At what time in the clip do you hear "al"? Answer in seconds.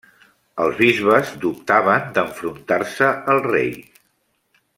3.35-3.45